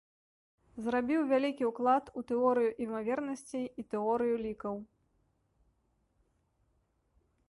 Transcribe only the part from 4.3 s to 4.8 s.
лікаў.